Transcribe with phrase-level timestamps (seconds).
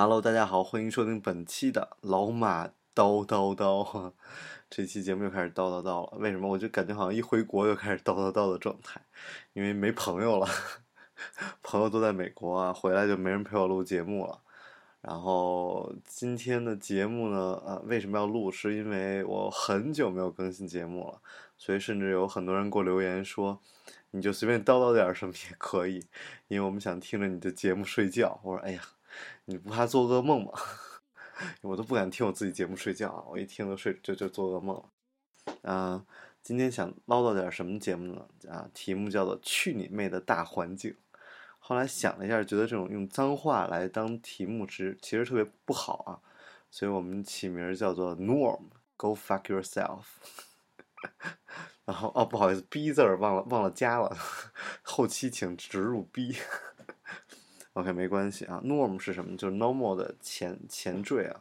[0.00, 4.12] Hello，大家好，欢迎收听本期的老马叨叨叨。
[4.70, 6.46] 这期节目又开始叨叨叨了，为什么？
[6.46, 9.00] 我就感觉好像一回国又开始叨叨叨的状态，
[9.54, 10.46] 因为没朋友了，
[11.64, 14.40] 朋友都在美国啊，回来就没人陪我录节目了。
[15.00, 18.52] 然后今天的节目呢，呃，为什么要录？
[18.52, 21.20] 是因为我很久没有更新节目了，
[21.56, 23.58] 所以甚至有很多人给我留言说，
[24.12, 26.06] 你就随便叨叨点什么也可以，
[26.46, 28.38] 因为我们想听着你的节目睡觉。
[28.44, 28.80] 我说，哎呀，
[29.46, 30.52] 你不怕做噩梦吗？
[31.62, 34.84] 我都不敢听我自己节目睡觉，我一听就睡就就做噩梦了。
[35.62, 36.04] 啊，
[36.42, 38.26] 今天想唠叨点什么节目呢？
[38.50, 40.96] 啊，题目叫做“去你妹的大环境”。
[41.60, 46.20] 后来想了一下，觉得这种用脏话来当题目是其实特别不好啊，
[46.70, 50.04] 所以我们起名叫做 “Norm”，Go fuck yourself。
[51.84, 54.16] 然后哦，不好意思，B 字儿忘了忘了加了，
[54.82, 56.36] 后期请植入 B。
[57.78, 58.60] OK，没关系啊。
[58.64, 59.36] Norm 是什么？
[59.36, 61.40] 就是 normal 的前前缀啊。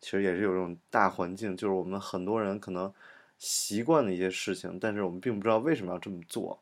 [0.00, 2.92] 其实也是有这种大环境，就是我们很多人可能
[3.38, 6.58] 习惯的一些事情，但是我们并不知道为什么要这么做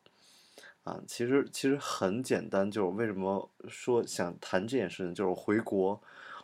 [0.83, 1.01] 啊。
[1.07, 5.99] 其实其实很简单，就是为什么说想谈这件事情，就是回国，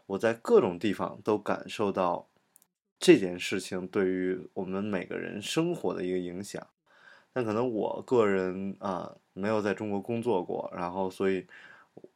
[0.07, 2.27] 我在各种地方都感受到
[2.99, 6.67] 这件事情对于我们每个人生活的一个影响。
[7.35, 11.47] 但可能我个人啊没有在中国工作过，然后所以。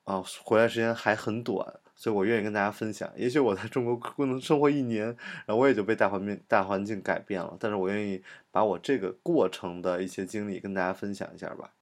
[0.04, 3.10] 啊，回来时间还很短，所以我愿意跟大家分享。
[3.16, 5.06] 也许我在中国不能生活一年，
[5.46, 7.56] 然后我也就被大环境大环境改变了。
[7.58, 11.72] 但是我愿意把我这个过程的一些经历跟大家分享一下吧。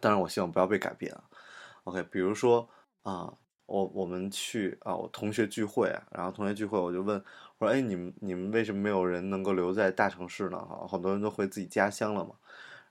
[0.00, 1.24] 当然，我希望不要被改变啊。
[1.84, 2.68] OK，比如说
[3.02, 3.32] 啊，
[3.66, 7.22] 我我们去啊，我同学聚会，然后同学聚会，我就问
[7.58, 10.58] 我说：“哎，你们你们为什么没有人能够留在大城市呢？
[10.58, 12.34] 哈，好多人都回自己家乡了嘛。”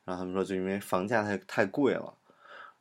[0.04, 2.14] 然后他们说：“就因为房价太太贵了。”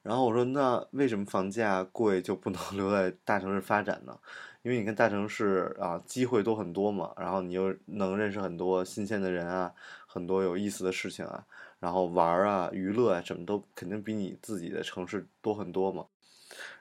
[0.07, 4.17] 然后我说，那为什么房价贵就不能 留在大城市发展呢？
[4.63, 9.73] 因为你看大城市啊，机会都很多嘛，然后你又能认识很多新鲜的人啊，
[10.07, 11.45] 很多有意思的事情啊，
[11.81, 16.07] 然后玩啊、娱乐啊，什么都肯定比你自己的城市多很多嘛。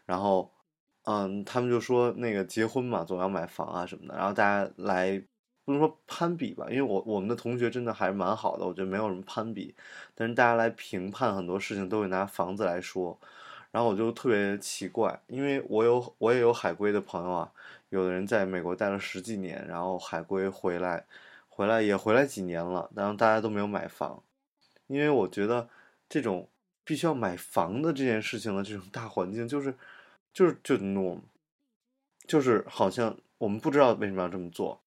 [0.05, 0.51] 然后，
[1.05, 5.23] 嗯，他们就说那个结婚嘛，总要买房啊什么的，然后大家来。
[5.65, 9.73] 不能说攀比吧，因为我我们的同学真的还是蛮好的，我觉得没有什么攀比。
[10.13, 13.19] 但是大家来评判很多事情都会拿房子来说，
[13.71, 17.51] 然后我就特别奇怪，因为我有我也有海归的朋友啊，
[17.89, 21.05] 有的人在美国待了十几年，然后海归回来，
[21.49, 24.21] 回来也回来几年了，然后大家都没有买房，
[24.85, 25.67] 因为我觉得
[26.07, 26.47] 这种
[26.83, 29.73] 必须要买房的这件事情的这种大环境，就是
[30.31, 31.21] 就是就 norm，
[32.27, 34.84] 就是好像我们不知道为什么要这么做。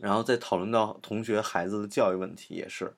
[0.00, 2.92] 然后再讨论到同学孩子的教育问题也是，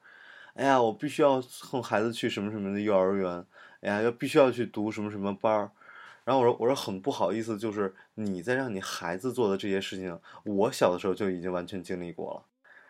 [0.55, 3.45] 哎呀，我必须要送孩子去什么什么的幼儿园，
[3.81, 5.71] 哎呀，要必须要去读什么什么班儿。
[6.25, 12.43] 然后我说我说很不好意思，就是你在让你孩子做的这些事情，我小的时候就已经完全经历过了。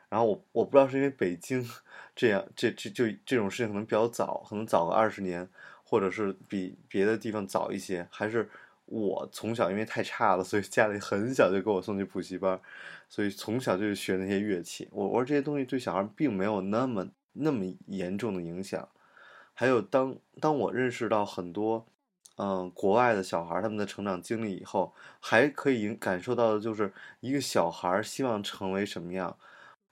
[0.08, 1.69] 然后我我不知道是因为北京
[2.16, 5.48] 这样这这就这种事情可能比较早，可能早个二十年，
[5.84, 8.48] 或者是比别的地方早一些，还是。
[8.91, 12.59] 我从小因为太差了，所以家里很小就给我送去补习班，
[13.09, 14.88] 所以从小就学那些乐器。
[14.91, 18.88] 我我说这些东西对小孩并没有那么那么严重的影响。
[19.53, 21.87] 还有当当我认识到很多
[22.37, 29.37] 嗯国外的小孩他们的成长经历以后，还可以感受到的就是一个小孩希望成为什么样，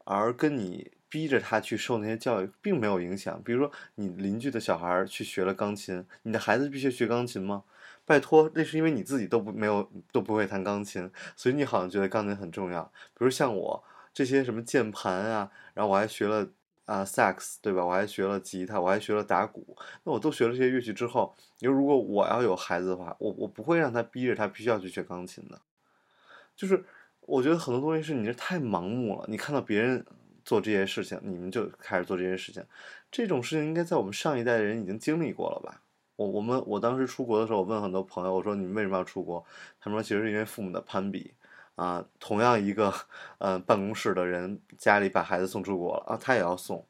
[0.05, 3.43] 而跟你逼着他去受那些教育并没有影响。
[3.43, 7.65] 比如说你邻居的小孩去学了钢琴，你的孩子必须学钢琴吗？
[8.07, 12.83] 拜托，那是因为你自己都不没有都不会弹钢琴，所以你好像觉得钢琴很重要。
[13.13, 13.85] 比如像我
[14.15, 16.49] 这些什么键盘啊，然后我还学了
[16.85, 17.85] 啊萨克斯，对吧？
[17.85, 19.77] 我还学了吉他，我还学了打鼓。
[20.05, 25.61] 那我都学了这些乐器之后，你说如果我要有孩子的话，我我不会让他逼着他必须要去学钢琴的。
[26.55, 26.85] 就是
[27.23, 30.07] 我觉得很多东西是你这太盲目了，你看到别人
[30.45, 32.65] 做这些事情，你们就开始做这些事情。
[33.11, 35.83] 这种事情应该在我们上一代的人已经经历过了吧？
[36.17, 39.45] 我我们我当时出国的时候，我问很多朋友，我说你们为什么要出国？
[39.79, 41.35] 他们说其实是因为父母的攀比
[41.75, 42.05] 啊。
[42.19, 42.93] 同样一个
[43.39, 46.87] 呃办公室的人，家里把孩子送出国了啊，他也要送，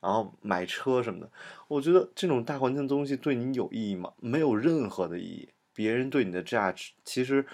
[0.00, 1.30] 然后买车什么的。
[1.68, 4.12] 我觉得这种大环境的东西对你有意义吗？
[4.18, 5.48] 没有任何的意义。
[5.74, 7.44] 别人对你的 judge，其实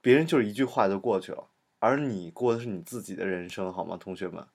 [0.00, 1.48] 别人就是一句话就过去了，
[1.80, 4.46] 而你过的是你自己的人生，好吗，同学们？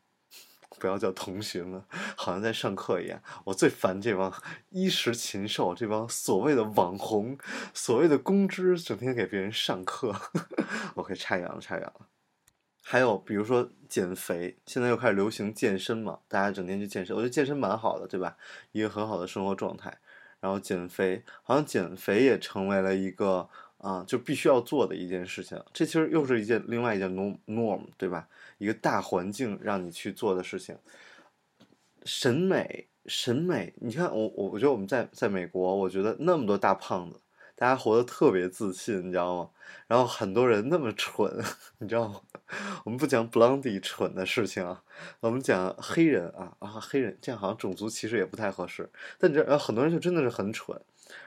[0.80, 1.84] 不要叫同学们，
[2.16, 3.22] 好像在上课一样。
[3.46, 4.34] 我最烦这帮
[4.70, 7.38] 衣食禽兽，这帮所谓的网红，
[7.74, 10.14] 所谓的公知，整天给别人上课。
[10.96, 12.08] OK，差远了，差远了。
[12.84, 18.38] 还有比如说减肥，现在又开始流行健身嘛，大家整天去健身，我觉得健身蛮好的，对吧？
[18.72, 20.00] 一个很好的生活状态。
[20.42, 23.50] 然后减肥，好像减肥也成为了一个
[23.86, 25.62] 啊，就必须要做的一件事情。
[25.72, 28.28] 这其实又是一件另外一件 norm 对吧？
[28.58, 30.76] 一个大环境让你去做的事情。
[32.04, 37.20] 审美，审美，你看我我我觉得我们在在美国，我觉得那么多大胖子。
[37.58, 39.50] 大家活得特别自信，你知道吗？
[39.88, 41.32] 然后很多人那么蠢，
[41.78, 42.20] 你知道吗？
[42.84, 44.84] 我们不讲 Blondie 蠢的事情啊，
[45.22, 48.90] 我们讲黑人啊啊，黑人这样好像种族歧视也不太合适。
[49.20, 50.78] 但你知道很多人就真的是很蠢。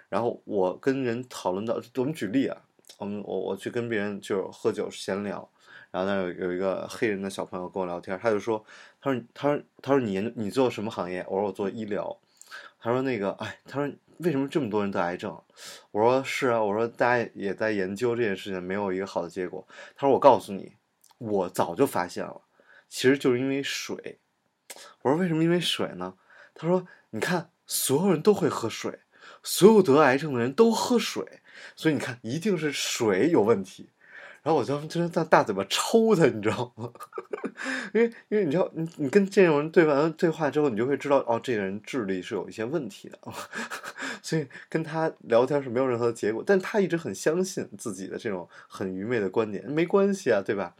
[0.08, 2.56] 然后我跟人讨论到，我们举例啊，
[2.98, 5.48] 我们我我去跟别人就是喝酒闲聊，
[5.90, 8.64] 然后那有有一个黑人的小朋友跟我聊天，他就说，
[9.00, 11.24] 他说他说他说你你做什么行业？
[11.28, 12.18] 我说我做医疗。
[12.80, 13.94] 他说那个哎，他说。
[14.18, 15.40] 为什么这么多人得癌症？
[15.92, 19.64] 我说是啊，我说大家也在研究这件事情，没有一个好的结果。
[19.94, 20.72] 他说我告诉你，
[21.18, 22.40] 我早就发现了，
[22.88, 24.18] 其实就是因为水。
[25.02, 26.14] 我说为什么因为水呢？
[26.52, 28.98] 他说你看，所有人都会喝水，
[29.42, 31.24] 所有得癌症的人都喝水，
[31.76, 33.88] 所以你看，一定是水有问题。
[34.42, 36.90] 然后我就就是在大嘴巴抽他，你知道吗？
[37.92, 43.18] 因为因为你知道，你你跟这种人对完对话之后，你就会知道，哦，这个人智力是有一些问题的，
[44.22, 46.42] 所以跟他聊天是没有任何的结果。
[46.46, 50.74] 但他一直很相信自己的这种很愚昧的观点，没关系啊，对吧？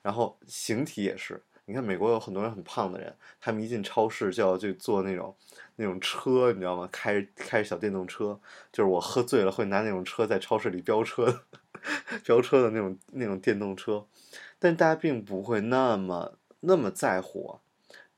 [0.00, 5.36] 然后形体也是，你看美国有很多人很胖的人，他们一进超市就要去做那种
[5.76, 6.88] 那种车，你知道吗？
[6.92, 8.38] 开开小电动车，
[8.72, 11.42] 就是我喝醉了会拿那种车在超市里飙车。
[12.22, 14.06] 飙车的那种那种电动车，
[14.60, 17.58] 但大家并不会那么那么在乎。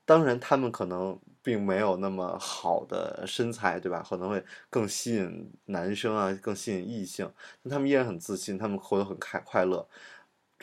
[0.05, 4.05] 当然，他们可能并没有那么好的身材，对吧？
[4.07, 7.27] 可能会更吸引男生啊，更吸引异性。
[7.63, 9.87] 但他们依然很自信，他们活得很开快乐。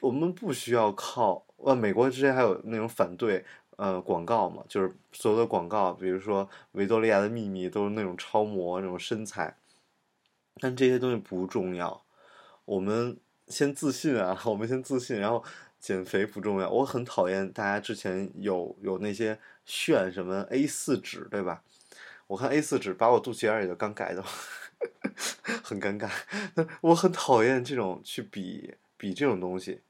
[0.00, 3.44] 我们不需要靠呃，美国之前还有那种反对
[3.76, 9.56] 呃广告嘛，就是所有的广告，比如说维多利亚的秘密都是那种超模那种身材，
[10.60, 12.04] 但这些东西不重要。
[12.64, 14.40] 我们先自信啊！
[14.46, 15.42] 我们先自信，然后
[15.80, 16.70] 减肥不重要。
[16.70, 21.62] 我很讨厌大家之前有有那些炫什么 A 四纸，对吧？
[22.28, 24.22] 我看 A 四纸把我肚脐眼也就刚改的，
[25.62, 26.08] 很尴尬。
[26.80, 29.80] 我很讨厌这种去比比这种东西。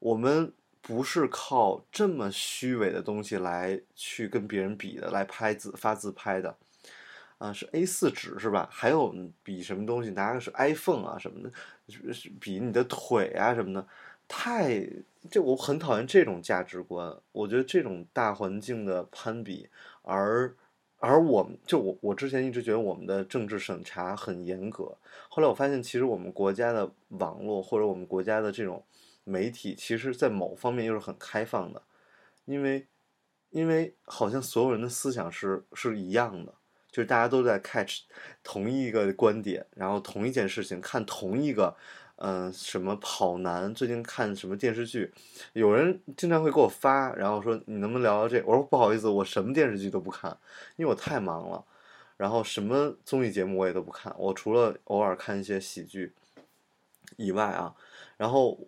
[0.00, 0.52] 我们
[0.86, 6.56] 不是靠这么虚伪的东西来去跟别人比的，来拍自发自拍的。
[7.38, 8.68] 啊，是 A 四纸是吧？
[8.70, 9.12] 还有
[9.42, 10.10] 比什么东西？
[10.10, 11.50] 拿个是 iPhone 啊什么的，
[12.14, 13.84] 是比你的腿啊什么的，
[14.28, 14.88] 太
[15.28, 17.12] 这我很讨厌这种价值观。
[17.32, 19.68] 我觉得这种大环境的攀比，
[20.02, 20.54] 而
[20.98, 24.96] 而我们就我我之前一直觉得我们的政治审查很严格，
[25.28, 28.82] 后来我发现其实我们国家的网络或者我们国家的这种
[29.26, 31.82] 媒体，其实在某方面又是很开放的，
[32.46, 32.86] 因为
[33.50, 36.54] 因为好像所有人的思想是是一样的。
[36.88, 38.04] 就是大家都在 catch
[38.42, 41.76] 同一个观点，然后同一件事情看同一个，
[42.14, 45.12] 嗯，什么跑男最近看什么电视剧，
[45.52, 48.42] 有人经常会给我发，然后说你能不能聊聊这？
[48.46, 50.34] 我说不好意思，我什么电视剧都不看，
[50.76, 51.62] 因为我太忙了。
[52.16, 56.14] 然后什么综艺节目我也都不看，我除了偶尔看一些喜剧
[57.18, 57.74] 以外啊，
[58.16, 58.58] 然后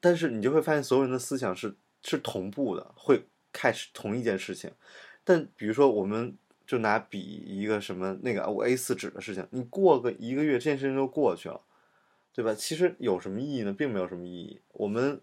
[0.00, 4.70] 但是你就会发现所有人的思想是是同步的，会 catch 同一件事情。
[5.24, 6.36] 但比如说我们。
[6.68, 11.58] 就拿比一个什么那个我 A 四纸的事情，你过个一个月，这件事情就过去了，
[12.34, 12.54] 对吧？
[12.54, 13.72] 其实有什么意义呢？
[13.72, 14.60] 并没有什么意义。
[14.74, 15.18] 我们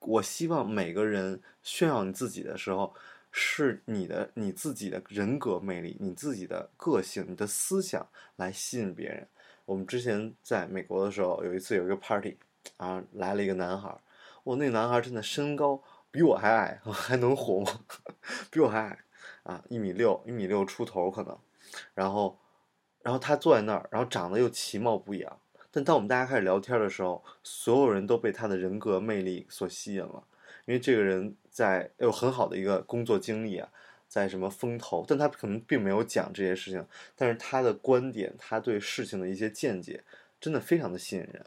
[0.00, 2.92] 我希望每个人炫耀你自己的时候，
[3.30, 9.28] 是你的你自己的人格魅力、你自己的个性、你的思想来吸引别人。
[9.66, 12.36] 我们之前在美国的时候，有一次有一个 party，
[12.76, 13.96] 啊，来了一个男孩，
[14.48, 17.80] 我那男孩真的身高比我还矮， 还能活吗？
[18.50, 18.98] 比我还矮。
[19.42, 21.38] 啊，一米六，一米六出头可能，
[21.94, 22.38] 然后，
[23.02, 25.40] 然后他坐在那儿，然后长得又其貌不扬。
[25.70, 30.22] 但当我们大家开始聊天的时候，所有人都被他的人格魅力所吸引了，
[30.66, 33.68] 因为这个人在有很好的一个工作经历啊，
[34.06, 36.86] 在什么风投，但他可能并没有讲这些事情，
[37.16, 40.04] 但是他的观点，他对事情的一些见解，
[40.40, 41.44] 真的非常的吸引人。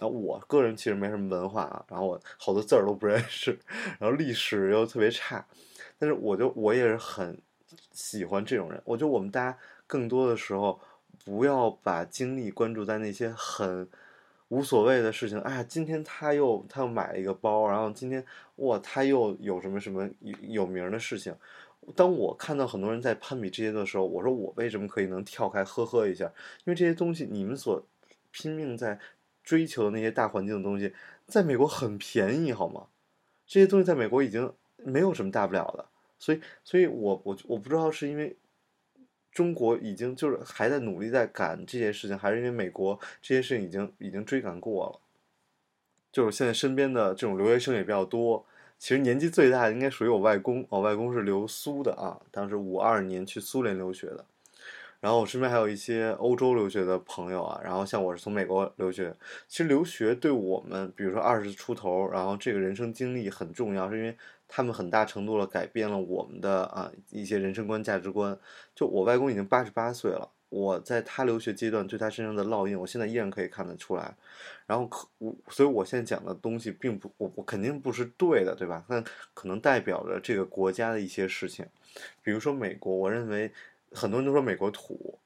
[0.00, 3.56] 啊，我个人其实没什么文化啊，然后我好多字儿都不认识，
[3.98, 5.46] 然后历史又特别差。
[5.98, 7.38] 但是我就我也是很
[7.92, 8.80] 喜欢这种人。
[8.84, 10.80] 我觉得我们大家更多的时候
[11.24, 13.86] 不要把精力关注在那些很
[14.48, 15.38] 无所谓的事情。
[15.40, 18.24] 哎呀，今天他又他又买了一个包，然后今天
[18.56, 20.08] 哇，他又有什么什么
[20.40, 21.34] 有名的事情。
[21.94, 26.24] 当我看到很多人在攀比这些的时候，我说我为什么可以能跳开呵呵一下？
[26.64, 27.82] 因为这些东西你们所
[28.30, 28.98] 拼命在
[29.50, 30.94] 追求的那些大环境的东西，
[31.26, 32.86] 在美国很便宜，好吗？
[33.48, 35.84] 这些东西在美国已经没有什么大不了的。
[36.20, 38.36] 所以，所以我我我不知道是因为
[39.32, 45.00] 中国已经就是还在努力在赶这些事情，还是因为美国这些事情已经已经追赶过了。
[46.12, 48.46] 就是现在身边的这种留学生也比较多。
[48.78, 54.24] 其实年纪最大的应该属于我外公，我外公是留苏的啊，当时五二年去苏联留学的。
[55.00, 59.14] 然后我身边还有一些欧洲留学的朋友啊，然后像我是从美国留学。
[59.48, 64.16] 其实留学对我们，比如说二十出头，然后这个人生经历很重要，是因为
[64.46, 68.38] 他们很大程度了改变了我们的啊一些人生观、价值观。
[68.74, 70.30] 就我外公已经八十八岁了。
[70.50, 74.12] 我在他留学阶段对他身上的烙印，我现在依然可以看得出来。
[74.66, 78.84] 然后可我，所以我现在讲的东西并不，我我肯定不是对的，对吧？
[78.88, 79.02] 但
[79.32, 81.64] 可能代表着这个国家的一些事情。
[82.20, 83.52] 比如说美国，我认为
[83.92, 85.18] 很多人都说美国土，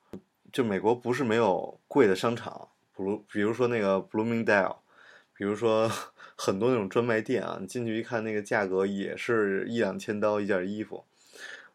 [0.52, 4.76] 就美国不是没有贵的商场，比如比如说那个 Bloomingdale，
[5.34, 5.90] 比如说
[6.36, 11.04] 很多那种专卖店啊，你进去一看，那个价格也是一两千刀一件衣服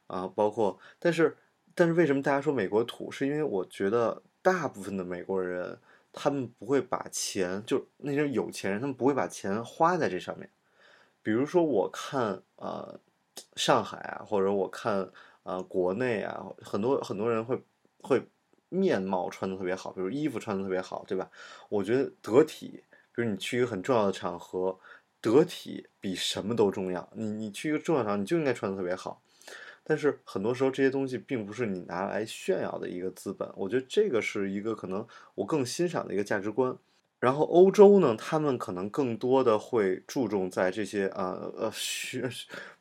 [0.08, 1.38] 啊，包括但是。
[1.76, 3.10] 但是为什么大家说美国土？
[3.10, 5.80] 是因为我觉得大部分的美国人，
[6.12, 10.50] 他们不会把钱，就那些有钱人，他们不会把钱花在这上面。
[11.22, 13.00] 比如说，我看呃
[13.56, 15.10] 上海啊，或者我看
[15.44, 17.62] 呃国内啊，很多很多人会
[18.02, 18.22] 会
[18.70, 21.30] 面貌穿的特别好，比如衣服穿的特别好，对吧？
[21.70, 22.84] 我觉得得体，
[23.16, 24.80] 比如你去一个很重要的场合，
[25.20, 27.10] 得体比什么都重要。
[27.14, 29.22] 你你去一个重要场合，你就应该穿的特别好。
[29.84, 36.78] 但是很多时候这些东西并不是你拿来炫耀的一个资本，我觉得这个是一个可能我更欣赏的一个价值观。
[37.20, 42.30] 然后欧洲呢，他们可能更多的会注重在这些呃呃学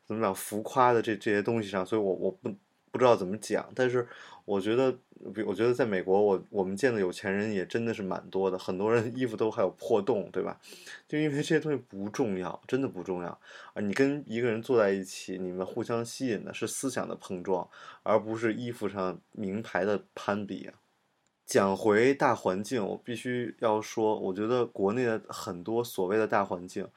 [0.09, 2.53] 怎么讲浮夸的这这些东西上，所以我我不
[2.91, 4.05] 不知道怎么讲，但是。
[4.45, 4.91] 我觉得，
[5.31, 10.59] 比我觉得在美国，我我们见的有钱人也真的是蛮多的，很多人衣服都还有破洞，对吧？
[11.07, 13.29] 就因为这些东西不重要，真的不重要。
[13.75, 17.69] 啊，你跟一个人坐在一起，你们互相吸引的是思想的碰撞，
[18.01, 20.71] 而不是衣服上名牌的攀比。
[21.45, 26.87] 讲回大环境，我必须要说，我觉得国内的很多所谓的大环境，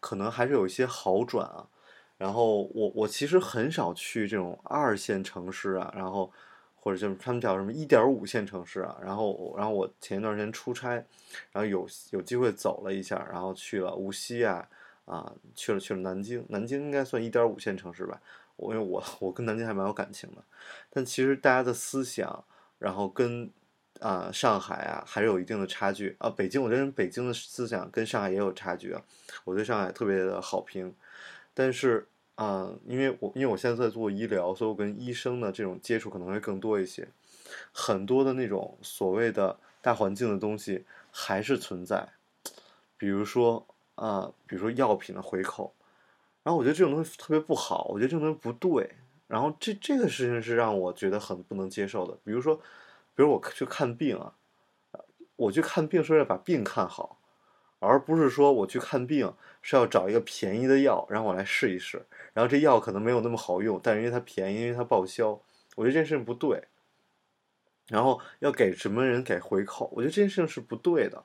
[0.00, 1.68] 可能还是有一些好转啊。
[2.22, 6.32] 然后我我其实很少去这种二线城市啊，然后。
[6.84, 10.94] 或者就是他们叫什么一点五线城市啊，然后然后我前一段时间出差，
[11.52, 14.68] 然后有有机会走了一下，然后去了无锡啊，
[15.04, 18.20] 啊去了去了南京，南京应该算一点五线城市吧，
[18.56, 20.42] 我因为我我跟南京还蛮有感情的，
[20.90, 22.44] 但其实大家的思想，
[22.80, 23.48] 然后跟
[24.00, 29.00] 啊上海啊还是有一定的差距啊，北京我觉得北京的思想跟上海也有差距啊，
[29.44, 30.92] 我对上海特别的好评，
[31.54, 32.08] 但是。
[32.34, 37.06] 啊，因为我因为我现在在做医疗，所以我跟医生的这种接触可能会更多一些。
[37.72, 42.08] 很多的那种所谓的大环境的东西还是存在，
[42.96, 45.74] 比如说啊，比如说药品的回扣，
[46.42, 48.90] 然后我觉得这种东西特别不好，我觉得这种东西不对。
[49.28, 52.18] 然后这这个事情是让我觉得很不能接受的。
[52.24, 52.56] 比如说，
[53.14, 54.34] 比如我去看病啊，
[55.36, 57.18] 我去看病是为了把病看好。
[57.82, 62.00] 而不是说我去看病是要找一个便宜的药让我来试一试，
[62.32, 65.30] 然后这药可能没有那么好用，但是因为它便宜，因为它报销，
[65.74, 66.62] 我觉得这件事情不对。
[67.88, 71.24] 然后要给什么人给回扣，我觉得这件事情是不对的，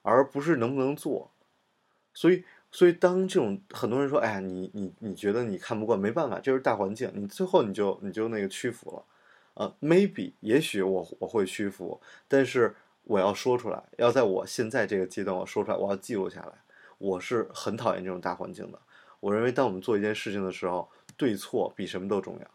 [0.00, 1.30] 而不是能不能做。
[2.14, 9.04] 所以，所以当这种很多人说，哎呀，你你你觉得你看不惯，没办法，这是大环境，你最后你就你就那个屈服了，
[9.54, 12.74] 呃，maybe 也许我我会屈服，但是。
[13.04, 16.52] 我要说出来，要在我现在这个阶段我说出来，我要记录下来。
[16.98, 18.78] 我是很讨厌这种大环境的。
[19.18, 22.46] 我认为，当我们做一件事情的时候，对错比什么都重要。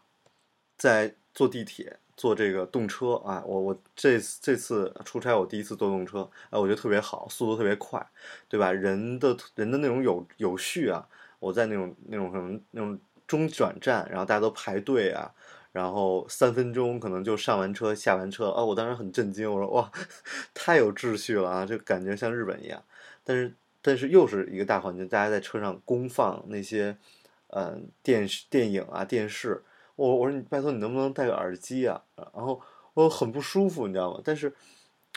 [0.78, 8.04] 在坐地铁、坐这个动车啊，我我这这次出差，我第一次坐动车，哎，我觉得特别好，速度特别快，
[8.48, 8.72] 对吧？
[8.72, 11.06] 人的人的那种有有序啊，
[11.40, 15.30] 我在那种那种什么那种中转站，然后大家都排队啊。
[15.70, 18.64] 然后三分钟可能就上完车下完车啊！
[18.64, 19.92] 我当时很震惊，我说哇，
[20.54, 21.66] 太有秩序了啊！
[21.66, 22.82] 就感觉像日本一样。
[23.22, 26.96] 但是但是又是一个大环境，大家在车上公放那些
[27.48, 29.62] 嗯电视电影啊电视。
[29.94, 32.02] 我我说你拜托你能不能戴个耳机啊？
[32.16, 32.60] 然后
[32.94, 34.20] 我很不舒服，你知道吗？
[34.24, 34.52] 但是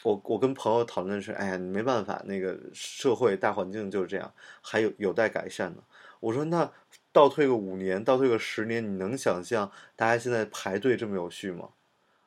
[0.04, 4.32] 我我跟朋友讨论的是，哎呀，你没办法，那个社会大环境就是这样，
[4.62, 5.82] 还有有待改善呢。
[6.20, 6.70] 我说那。
[7.12, 11.70] 倒退个五年，倒退个十年，你能想象大家现在排队这么有序吗？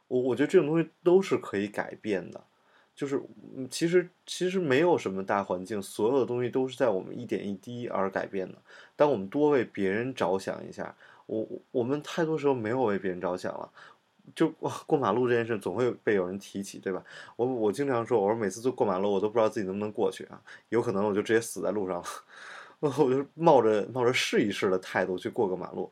[0.09, 2.45] 我我觉得这种东西都是可以改变的，
[2.95, 3.21] 就是
[3.71, 8.59] 其实其实没有什么大环境，所有的东西都是在我们一点一滴而改变的。
[8.95, 10.95] 当我们多为别人着想一下，
[11.27, 13.71] 我我们太多时候没有为别人着想了。
[14.35, 14.49] 就
[14.87, 17.03] 过马路这件事总会被有人提起，对吧？
[17.37, 22.05] 我我经常说，我说每次坐过马路，我都不知道自己能不能过去啊，有可能我就直接死在路上了。
[22.89, 25.91] 我就冒着冒着试一试的态度去过个马路。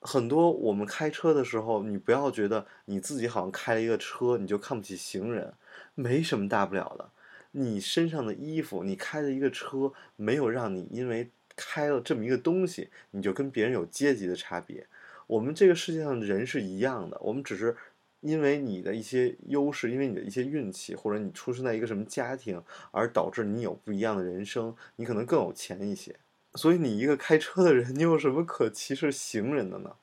[0.00, 5.54] 很多我们开车的时候，你不要觉得你自己好像开了一个车，你就看不起行人，
[5.94, 7.08] 没什么大不了的。
[7.52, 14.86] 你身上的衣服，你开的一个车，没有让你因为开了这么一个东西，你就跟别人有阶级的差别。
[15.26, 17.76] 我们这个世界上的人是一样的，我们只是
[18.22, 24.74] 因为你的一些优势，因为你的一些运气，或者你出生在一个什么家庭，而导致你有不一样的人生。
[24.96, 26.14] 你可能更有钱一些，
[26.54, 29.96] 所以你一个开车的人，你有什么可歧视行人的呢？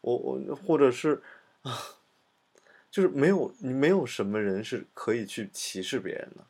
[0.00, 1.22] 我我或者是
[1.62, 1.72] 啊，
[2.90, 6.44] 就是没有你没有什么人是可以去歧视别人的。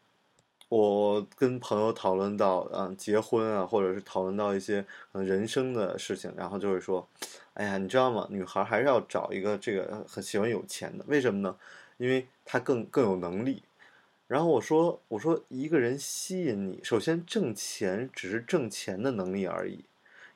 [0.70, 7.08] 我跟朋友讨论到，嗯，结婚啊，或者是讨论到一些嗯人生的事情，然后就会说，
[7.54, 8.24] 哎呀，你知道吗？
[8.30, 11.56] 女孩还是要找一个这个很喜欢有钱的，为什么呢？
[11.96, 13.64] 因为她更更有能力。
[14.28, 19.84] 然后我说，我说一个人吸引你，首先挣钱只是挣钱的能力而已。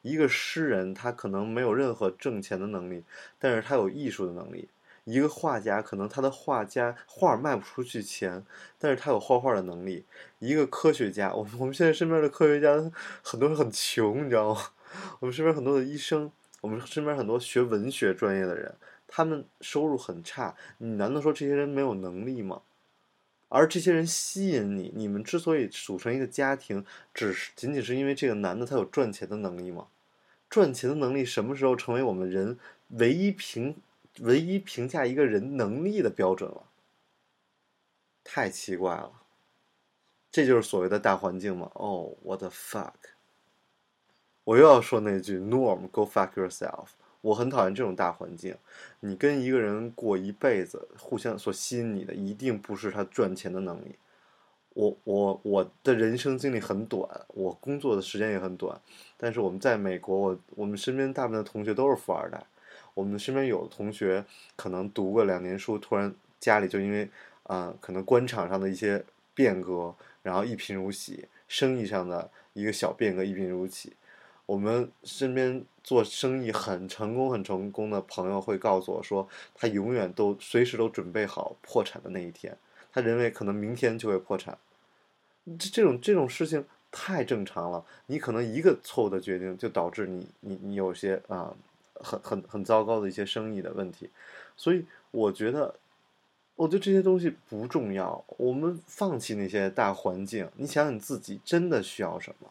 [0.02, 3.04] 一个诗人他可能没有任何挣钱的能力，
[3.38, 4.68] 但是他有艺术的能力。
[5.04, 8.44] 一个画家可能他的画家画卖不出去钱，
[8.78, 10.04] 但是他有画画的能力。
[10.38, 12.90] 一个科学家，我们我们现在身边的科学家
[13.22, 14.60] 很多人很穷，你知道吗？
[15.20, 16.30] 我们身边很多的医生，
[16.60, 18.74] 我们身边很多学文学专业的人，
[19.06, 20.54] 他们收入很差。
[20.78, 22.62] 你难道说这些人没有能力吗？
[23.48, 29.86] 而这些人吸引你，你们之所以组成一个家庭，只是仅仅是因为这个男的他有赚钱的能力吗？
[30.48, 32.58] 赚钱的能力什么时候成为我们人
[32.88, 33.76] 唯一评？
[34.20, 36.64] 唯一评价一个人能力的标准了，
[38.22, 39.12] 太奇怪了。
[40.30, 41.70] 这就是所谓的大环境吗？
[41.74, 42.92] 哦，，what the fuck！
[44.44, 46.88] 我又要说那句 “norm go fuck yourself”。
[47.20, 48.56] 我很讨厌这种大环境。
[49.00, 53.96] 你跟一个人过一辈子，互相所吸引你的一定不是他赚钱的能力。
[54.70, 58.78] 我我我的人生经历很短，我工作的时间也很短，
[59.16, 62.44] 但是我们在美国，我我们身边大部分的同学都是富二代。
[62.94, 64.24] 我们身边有的同学
[64.56, 67.08] 可能读过两年书，突然家里就因为
[67.44, 69.04] 啊、可能官场上的一些
[69.34, 73.92] 变革，然后一贫如洗；生意上的一个小变革，一贫如洗。
[74.46, 82.56] 我们身边做生意很成功、很成功的朋友会告诉我说，他永远都随时都准备好破产的那一天，
[82.92, 84.56] 他认为可能明天就会破产。
[85.58, 91.54] 这这种这种事情太正常了，你可能一个错误的决定就导致你你你有些啊、
[91.94, 94.10] 很很很糟糕的一些生意的问题，
[94.56, 95.74] 所以我觉得，
[96.56, 102.50] 我觉得这些东西不重要，我们放弃那些大环境，你想想你自己真的需要什么？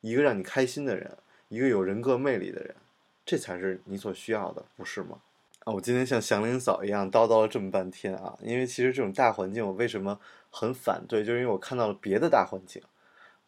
[0.00, 2.74] 一个让你开心的人，一个有人格魅力的人，
[3.24, 5.18] 这才是你所需要的，不是吗？
[5.64, 10.18] 啊，我今天像祥林嫂一样叨叨了这么半天啊，因为其实这种大环境，我为什么
[10.50, 11.22] 很反对？
[11.22, 12.82] 就是因为我看到了别的大环境，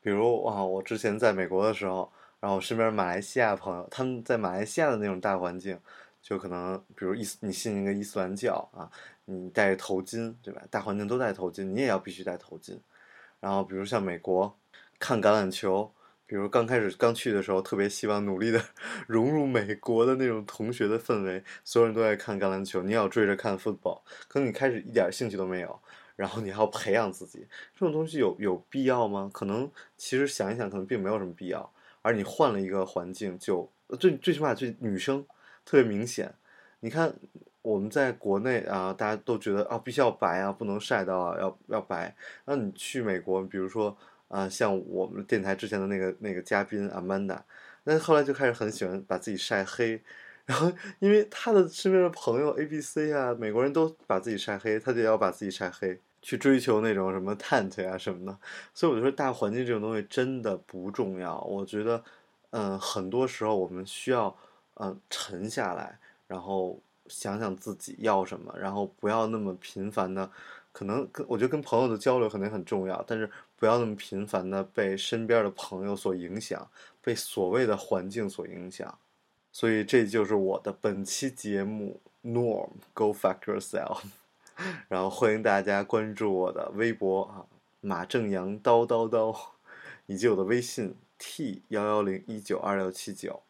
[0.03, 2.13] 比如啊，我之前在美国的时候，
[2.43, 5.79] 然后身边马来西亚朋友，他们在马来西亚的那种大环境，
[6.21, 8.91] 就可能比如伊斯，你信一个伊斯兰教啊，
[9.27, 10.61] 你戴头巾，对吧？
[10.69, 12.77] 大环境都戴头巾，你也要必须戴头巾。
[13.39, 14.59] 然后比如像美国
[14.99, 15.93] 看橄榄球，
[16.27, 18.61] 比如刚开始刚去的时候，特别希望努力的
[19.07, 25.81] 融入美国的那种同学的氛围，所有人都在看橄榄球，你也要追着看 football，可能你开始一点兴趣都没有，
[26.17, 29.31] 然后你还要培养自己，这种东西有有必要吗？
[29.33, 31.73] 可能其实想一想，可能并没有什么必要。
[32.03, 35.25] 而你换了一个环境就，最最起码最女生
[35.65, 36.35] 特别明显。
[36.81, 37.15] 你看
[37.63, 42.15] 我们在国内啊，大家都觉得啊必须要白啊，不能晒到啊，要要白。
[42.45, 43.97] 那你去美国，比如说
[44.29, 47.41] 啊，像我们电台之前的那个那个嘉宾 Amanda，
[47.85, 50.03] 那后来就开始很喜欢把自己晒黑。
[50.45, 58.39] 然后，因为他的身边的朋友 A、B、C 啊，美国人都把自己晒黑，他就要把自己晒黑，去追求那种什么 tent 啊什么的。
[58.73, 61.39] 所以我就说，大环境这种东西真的不重要。
[61.43, 62.03] 我觉得，
[62.51, 64.35] 嗯，很多时候我们需要，
[64.75, 70.31] 嗯，沉下来，然后想想自己要什么，然后不要那么频繁的，
[70.73, 76.69] 可能跟我觉得跟朋友的交流肯定很重要，但是不要那么频繁的被身边的朋友所影响，
[77.03, 78.99] 被所谓的环境所影响。
[79.51, 84.01] 所以这就是我的本期节目 Norm Go Fuck Yourself，
[84.89, 87.47] 然后欢迎大家关注我的微博啊
[87.81, 89.37] 马正阳叨叨叨，
[90.07, 93.43] 以及我的微信 T 幺幺零一九二六七九。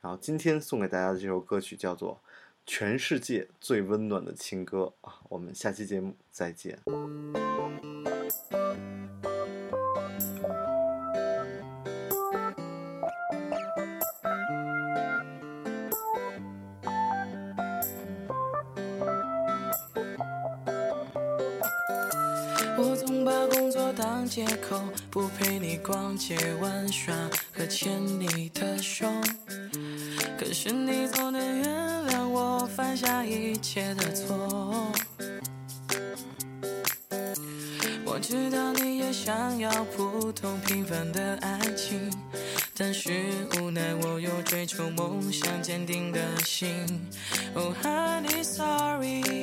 [0.00, 2.20] 然后今天送给大家的这首歌曲叫做
[2.64, 5.20] 《全世界最温暖的情歌啊！
[5.28, 6.78] 我们下期节目再见。
[24.26, 27.14] 当借口，不陪你逛街玩耍
[27.52, 29.06] 和牵你的手。
[30.36, 31.64] 可是你总能原
[32.08, 34.92] 谅我犯下一切的错。
[38.04, 42.12] 我知道你也想要普通平凡的爱情，
[42.76, 43.12] 但是
[43.60, 46.84] 无奈我有追求梦想坚定的心。
[47.54, 49.35] Oh honey sorry。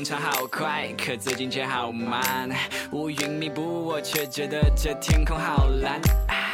[0.00, 2.48] 通常好快，可最近却好慢。
[2.92, 6.00] 乌云密布，我却觉得这天空好蓝。
[6.26, 6.48] 啊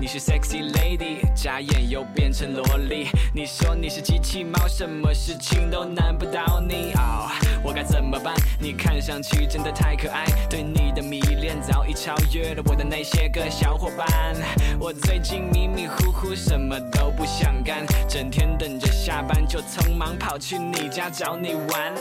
[0.00, 3.08] 你是 sexy lady，眨眼又变成萝莉。
[3.34, 6.94] 你说你是机器猫，什么事情都难不倒你。
[6.94, 7.28] 哦，
[7.62, 8.34] 我该怎么办？
[8.58, 14.34] 你看上去真的太可爱，对你的迷恋早已超越了我的那些个小伙伴。
[14.78, 21.94] 我最近迷迷糊糊，什么都不想干，整天等着下班就匆忙跑去你家找你玩。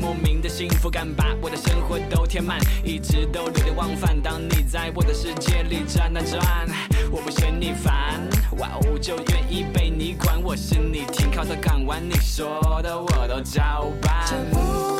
[0.00, 4.18] 莫名的幸福感把我的生活都填满，一直都流连忘返。
[4.20, 6.66] 当你在我的世界里转啊转，
[7.10, 8.20] 我不嫌你烦，
[8.58, 10.42] 哇哦，就愿意被你管。
[10.42, 14.99] 我是你停靠的港湾，你说的我都照办。